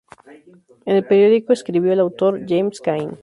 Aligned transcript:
En 0.87 0.95
el 0.95 1.05
periódico, 1.05 1.53
escribió 1.53 1.93
el 1.93 1.99
autor 1.99 2.39
James 2.47 2.81
Cain. 2.81 3.19